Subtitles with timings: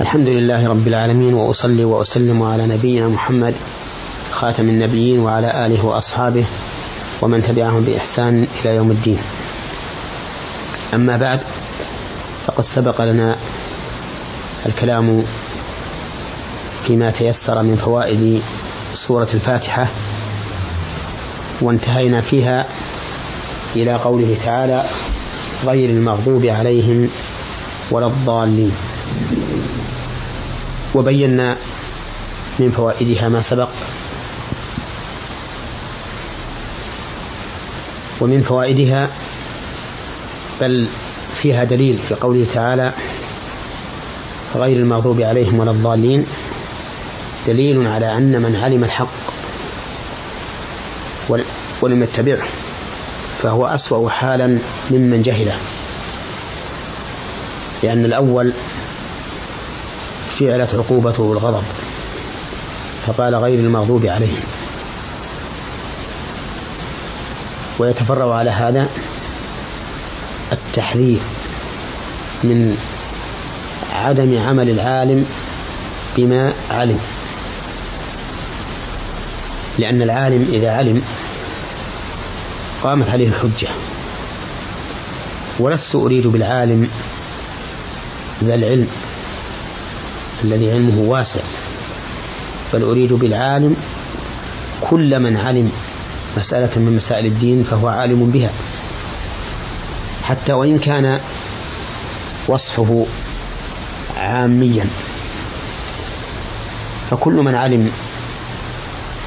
[0.00, 3.54] الحمد لله رب العالمين وأصلي وأسلم على نبينا محمد
[4.32, 6.44] خاتم النبيين وعلى آله وأصحابه
[7.22, 9.18] ومن تبعهم بإحسان إلى يوم الدين.
[10.94, 11.40] أما بعد
[12.46, 13.36] فقد سبق لنا
[14.66, 15.24] الكلام
[16.86, 18.42] فيما تيسر من فوائد
[18.94, 19.86] سورة الفاتحة
[21.60, 22.66] وانتهينا فيها
[23.76, 24.88] إلى قوله تعالى
[25.64, 27.08] غير المغضوب عليهم
[27.90, 28.72] ولا الضالين
[30.94, 31.56] وبينا
[32.58, 33.68] من فوائدها ما سبق.
[38.20, 39.08] ومن فوائدها
[40.60, 40.86] بل
[41.42, 42.92] فيها دليل في قوله تعالى
[44.54, 46.26] غير المغضوب عليهم ولا الضالين.
[47.46, 49.36] دليل على أن من علم الحق
[51.82, 52.46] ولم يتبعه
[53.42, 54.58] فهو أسوأ حالا
[54.90, 55.56] ممن جهله.
[57.82, 58.52] لأن الأول
[60.40, 61.62] جعلت عقوبته الغضب
[63.06, 64.42] فقال غير المغضوب عليهم
[67.78, 68.88] ويتفرع على هذا
[70.52, 71.18] التحذير
[72.44, 72.76] من
[73.92, 75.26] عدم عمل العالم
[76.16, 77.00] بما علم.
[79.78, 81.02] لأن العالم إذا علم
[82.82, 83.68] قامت عليه الحجة.
[85.58, 86.88] ولست أريد بالعالم
[88.44, 88.88] ذا العلم.
[90.44, 91.40] الذي علمه واسع.
[92.72, 93.76] بل أريد بالعالم
[94.80, 95.72] كل من علم
[96.36, 98.50] مسألة من مسائل الدين فهو عالم بها.
[100.22, 101.20] حتى وإن كان
[102.48, 103.06] وصفه
[104.16, 104.86] عاميا.
[107.10, 107.90] فكل من علم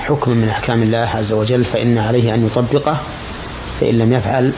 [0.00, 3.00] حكم من أحكام الله عز وجل فإن عليه أن يطبقه
[3.80, 4.52] فإن لم يفعل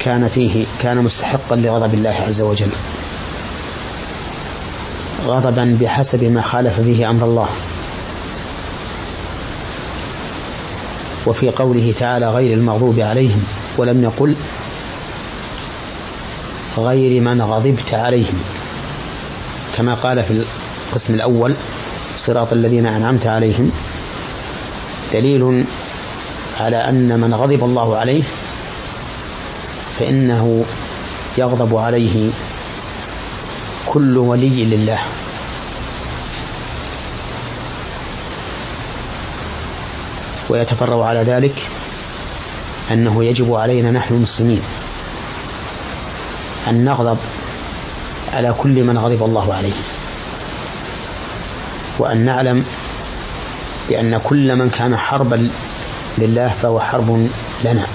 [0.00, 2.70] كان فيه كان مستحقا لغضب الله عز وجل.
[5.26, 7.48] غضبا بحسب ما خالف فيه أمر الله.
[11.26, 13.44] وفي قوله تعالى غير المغضوب عليهم
[13.76, 14.36] ولم يقل
[16.78, 18.40] غير من غضبت عليهم.
[19.76, 20.42] كما قال في
[20.90, 21.54] القسم الأول
[22.18, 23.70] صراط الذين أنعمت عليهم
[25.12, 25.64] دليل
[26.60, 28.22] على أن من غضب الله عليه
[29.98, 30.64] فإنه
[31.38, 32.30] يغضب عليه
[33.86, 34.98] كل ولي لله.
[40.48, 41.62] ويتفرع على ذلك
[42.90, 44.62] أنه يجب علينا نحن المسلمين
[46.68, 47.18] أن نغضب
[48.32, 49.72] على كل من غضب الله عليه.
[51.98, 52.64] وأن نعلم
[53.88, 55.50] بأن كل من كان حربا
[56.18, 57.28] لله فهو حرب
[57.64, 57.86] لنا.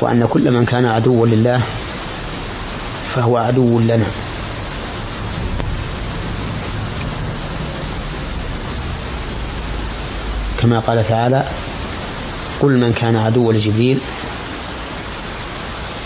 [0.00, 1.62] وأن كل من كان عدوا لله
[3.14, 4.06] فهو عدو لنا.
[10.60, 11.48] كما قال تعالى
[12.60, 13.98] قل من كان عدوا لجبريل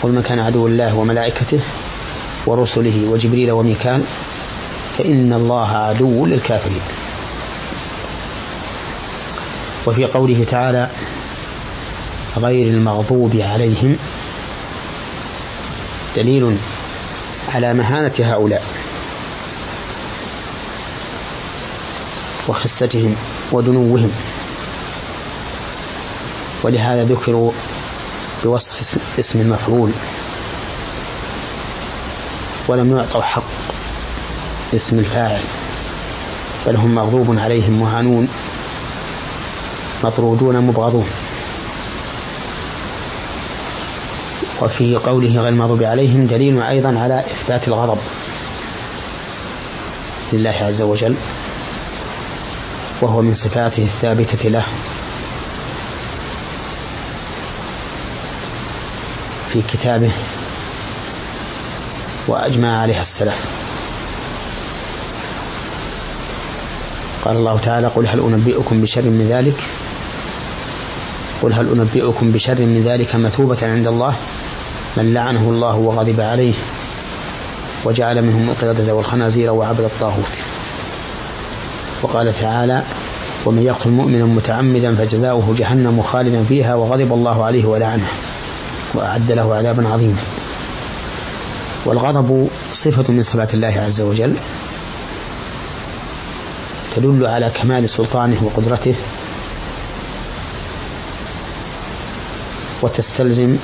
[0.02, 1.60] قل من كان عدو الله وملائكته
[2.46, 4.02] ورسله وجبريل وميكال
[4.98, 6.82] فإن الله عدو للكافرين.
[9.86, 10.88] وفي قوله تعالى
[12.36, 13.96] غير المغضوب عليهم.
[16.16, 16.56] دليل
[17.54, 18.62] على مهانة هؤلاء
[22.48, 23.16] وخستهم
[23.52, 24.10] ودنوهم.
[26.62, 27.52] ولهذا ذكروا
[28.44, 29.90] بوصف اسم المفعول.
[32.68, 33.44] ولم يعطوا حق
[34.74, 35.42] اسم الفاعل
[36.66, 38.28] بل هم مغضوب عليهم مهانون
[40.04, 41.06] مطرودون مبغضون.
[44.64, 47.98] وفي قوله غير المغضوب عليهم دليل أيضا على إثبات الغضب
[50.32, 51.14] لله عز وجل
[53.00, 54.64] وهو من صفاته الثابتة له.
[59.52, 60.10] في كتابه
[62.26, 63.44] وأجمع عليها السلف.
[67.24, 69.56] قال الله تعالى قل هل أنبئكم بشر من ذلك؟
[71.42, 74.16] قل هل أنبئكم بشر من ذلك مثوبة عند الله؟
[74.96, 76.54] من لعنه الله وغضب عليه
[77.84, 80.38] وجعل منهم القردة والخنازير وعبد الطاغوت.
[82.02, 82.82] وقال تعالى
[83.46, 88.08] ومن يقتل مؤمنا متعمدا فجزاؤه جهنم خالدا فيها وغضب الله عليه ولعنه
[88.94, 90.18] وأعد له عذابا عظيما.
[91.86, 94.36] والغضب صفة من صفات الله عز وجل
[96.96, 98.94] تدل على كمال سلطانه وقدرته
[102.82, 103.56] وتستلزم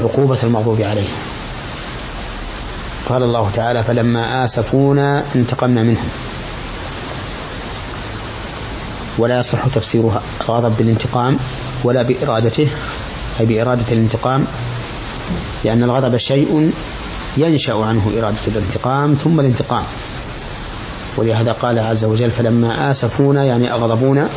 [0.00, 1.08] عقوبة المغضوب عليه.
[3.08, 6.08] قال الله تعالى فلما آسفونا انتقمنا منهم.
[9.18, 11.38] ولا يصح تفسيرها الغضب بالانتقام
[11.84, 12.68] ولا بإرادته
[13.40, 14.46] أي بإرادة الانتقام
[15.64, 16.72] لأن الغضب شيء
[17.36, 19.84] ينشأ عنه إرادة الانتقام ثم الانتقام.
[21.16, 24.28] ولهذا قال عز وجل فلما آسفونا يعني أغضبونا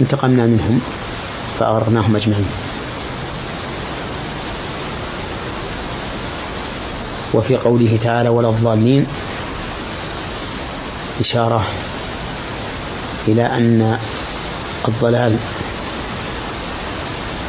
[0.00, 0.80] انتقمنا منهم
[1.58, 2.46] فأغرقناهم أجمعين.
[7.34, 9.06] وفي قوله تعالى ولا الضالين
[11.20, 11.66] إشارة
[13.28, 13.98] إلى أن
[14.88, 15.36] الضلال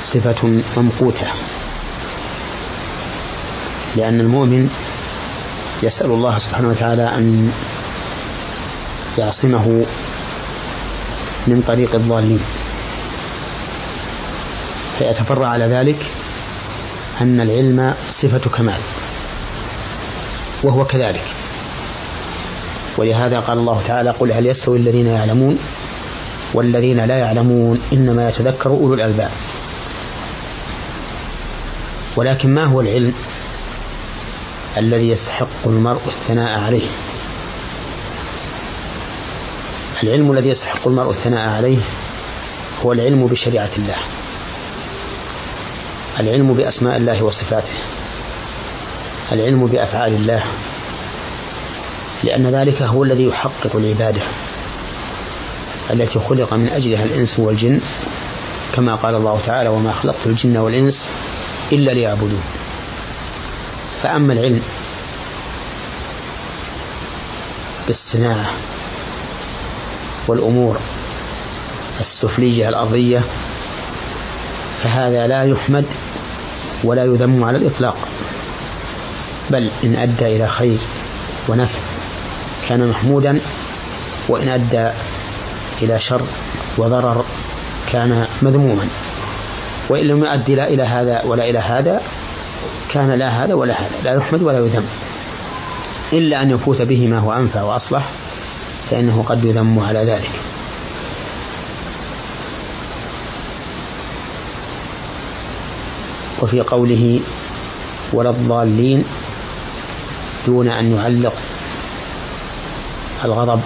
[0.04, 1.28] صفة ممقوتة
[3.96, 4.70] لأن المؤمن
[5.84, 7.52] يسأل الله سبحانه وتعالى أن
[9.18, 9.86] يعصمه
[11.48, 12.40] من طريق الضالين.
[15.00, 16.06] فيتفرع على ذلك
[17.22, 18.80] أن العلم صفة كمال.
[20.64, 21.24] وهو كذلك.
[22.98, 25.60] ولهذا قال الله تعالى قل هل يستوي الذين يعلمون
[26.54, 29.32] والذين لا يعلمون إنما يتذكر أولو الألباب.
[32.16, 33.14] ولكن ما هو العلم
[34.78, 36.88] الذي يستحق المرء الثناء عليه؟
[40.04, 41.78] العلم الذي يستحق المرء الثناء عليه
[42.86, 43.98] هو العلم بشريعة الله
[46.20, 47.74] العلم بأسماء الله وصفاته.
[49.32, 50.44] العلم بأفعال الله
[52.24, 54.22] لأن ذلك هو الذي يحقق العبادة
[55.94, 57.80] التي خلق من أجلها الإنس والجن
[58.74, 61.10] كما قال الله تعالى وما خلقت الجن والإنس
[61.72, 62.42] إلا ليعبدون
[64.04, 64.62] فأما العلم
[67.88, 68.46] بالصناعة
[70.28, 70.80] والأمور
[72.00, 73.22] السفلية الأرضية
[74.84, 75.86] فهذا لا يحمد
[76.84, 77.98] ولا يذم على الإطلاق.
[79.50, 80.78] بل إن أدى إلى خير
[81.48, 81.80] ونفع.
[82.70, 83.40] كان محمودا
[84.28, 84.90] وإن أدى
[85.82, 86.22] إلى شر
[86.78, 87.26] وضرر
[87.92, 88.88] كان مذموما.
[89.90, 92.02] وإن لم يؤدي لا إلى هذا ولا إلى هذا
[92.90, 94.86] كان لا هذا ولا هذا لا يحمد ولا يذم.
[96.14, 98.10] إلا أن يفوت به ما هو أنفع وأصلح
[98.90, 100.32] فإنه قد يذم على ذلك.
[106.42, 107.20] وفي قوله
[108.14, 109.04] ولا الضالين
[110.46, 111.34] دون أن يعلق
[113.26, 113.62] الغضب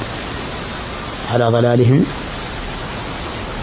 [1.34, 2.06] على ضلالهم.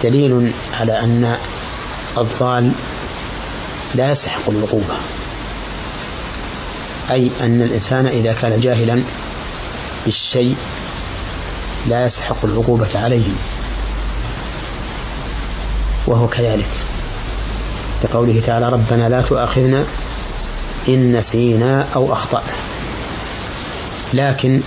[0.03, 1.37] دليل على أن
[2.19, 2.73] الضال
[3.95, 4.95] لا يستحق العقوبة.
[7.11, 9.03] أي أن الإنسان إذا كان جاهلا
[10.05, 10.57] بالشيء
[11.89, 13.29] لا يستحق العقوبة عليه.
[16.07, 16.69] وهو كذلك.
[18.05, 19.85] لقوله تعالى ربنا لا تؤاخذنا
[20.89, 22.53] إن نسينا أو أخطأنا.
[24.15, 24.61] لكن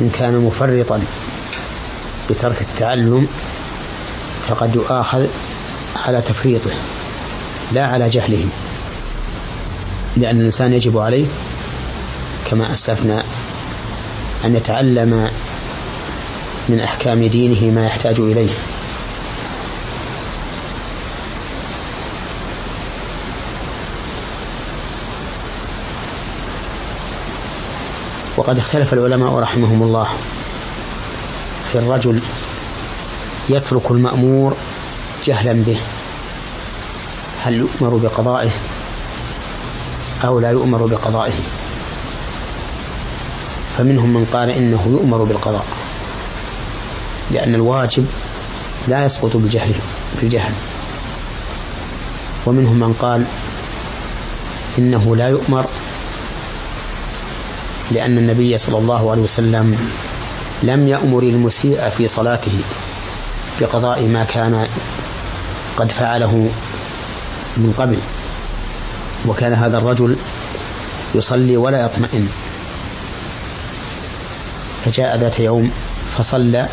[0.00, 1.02] إن كان مفرطا
[2.30, 3.26] بترك التعلم
[4.48, 5.26] فقد يؤاخذ
[6.06, 6.70] على تفريطه
[7.72, 8.44] لا على جهله
[10.16, 11.26] لأن الإنسان يجب عليه
[12.50, 13.22] كما أسلفنا
[14.44, 15.30] أن يتعلم
[16.68, 18.50] من أحكام دينه ما يحتاج إليه.
[28.42, 30.08] وقد اختلف العلماء رحمهم الله
[31.72, 32.20] في الرجل
[33.48, 34.56] يترك المأمور
[35.24, 35.76] جهلا به
[37.42, 38.50] هل يؤمر بقضائه
[40.24, 41.32] أو لا يؤمر بقضائه؟
[43.78, 45.66] فمنهم من قال إنه يؤمر بالقضاء
[47.30, 48.06] لأن الواجب
[48.88, 49.74] لا يسقط بالجهل
[50.20, 50.52] بالجهل.
[52.46, 53.26] ومنهم من قال
[54.78, 55.64] إنه لا يؤمر
[57.94, 59.78] لأن النبي صلى الله عليه وسلم
[60.62, 62.58] لم يأمر المسيء في صلاته
[63.60, 64.66] بقضاء ما كان
[65.76, 66.50] قد فعله
[67.56, 67.98] من قبل
[69.28, 70.16] وكان هذا الرجل
[71.14, 72.28] يصلي ولا يطمئن.
[74.84, 75.70] فجاء ذات يوم
[76.18, 76.68] فصلى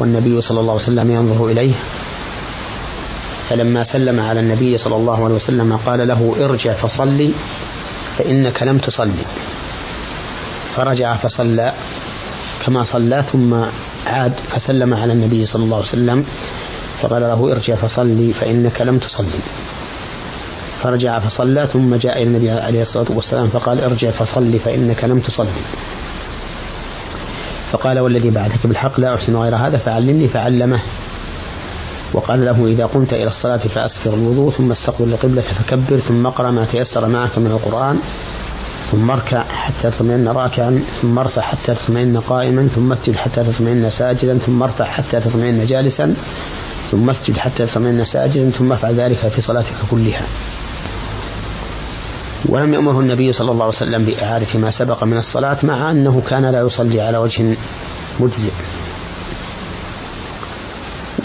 [0.00, 1.74] والنبي صلى الله عليه وسلم ينظر إليه
[3.50, 7.30] فلما سلم على النبي صلى الله عليه وسلم قال له ارجع فصلي
[8.18, 9.24] فإنك لم تصلي.
[10.76, 11.72] فرجع فصلى
[12.66, 13.54] كما صلى ثم
[14.06, 16.26] عاد فسلم على النبي صلى الله عليه وسلم
[17.02, 19.40] فقال له ارجع فصلي فإنك لم تصلي.
[20.82, 25.64] فرجع فصلى ثم جاء إلى النبي عليه الصلاة والسلام فقال ارجع فصلي فإنك لم تصلي.
[27.72, 30.80] فقال والذي بعثك بالحق لا أحسن غير هذا فعلمني فعلمه.
[32.12, 36.64] وقال له إذا قمت إلى الصلاة فأسفر الوضوء ثم استقبل القبلة فكبر ثم اقرأ ما
[36.64, 37.98] تيسر معك من القرآن.
[38.92, 44.38] ثم اركع حتى تطمئن راكعا ثم ارفع حتى تطمئن قائما ثم اسجد حتى تطمئن ساجدا
[44.38, 46.14] ثم ارفع حتى تطمئن جالسا
[46.90, 50.26] ثم اسجد حتى تطمئن ساجدا ثم افعل ذلك في صلاتك كلها.
[52.48, 56.46] ولم يأمره النبي صلى الله عليه وسلم بإعادة ما سبق من الصلاة مع أنه كان
[56.46, 57.56] لا يصلي على وجه
[58.20, 58.52] مجزئ.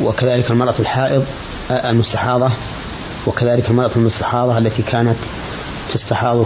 [0.01, 1.25] وكذلك المرأة الحائض
[1.71, 2.49] المستحاضة
[3.27, 5.17] وكذلك المرأة المستحاضة التي كانت
[5.93, 6.45] تستحاض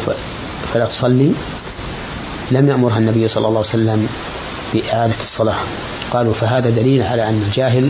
[0.73, 1.31] فلا تصلي.
[2.51, 4.09] لم يأمرها النبي صلى الله عليه وسلم
[4.73, 5.59] بإعادة الصلاة.
[6.11, 7.89] قالوا فهذا دليل على أن الجاهل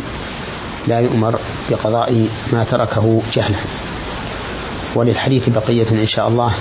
[0.87, 3.57] لا يؤمر بقضاء ما تركه جهلا.
[4.95, 6.53] وللحديث بقية إن شاء الله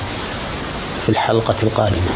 [1.02, 2.10] في الحلقة القادمة.